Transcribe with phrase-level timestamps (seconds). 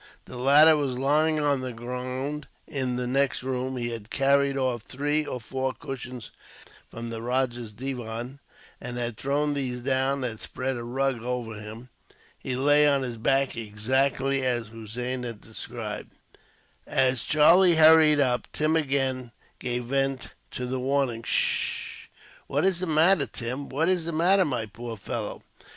[0.25, 3.77] The latter was lying on the ground, in the next room.
[3.77, 6.31] He had carried off three or four cushions,
[6.89, 8.39] from the rajah's divan,
[8.81, 11.89] and had thrown these down, and had spread a rug over him.
[12.39, 16.11] He lay on his back, exactly as Hossein had described.
[16.87, 22.09] As Charlie hurried up, Tim again gave vent to the warning "S s s h."
[22.47, 23.69] "What is the matter, Tim?
[23.69, 25.43] What is the matter, my poor fellow?"